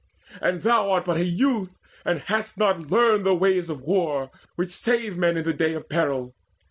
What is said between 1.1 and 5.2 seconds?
a youth, and hast not learnt The ways of war, which save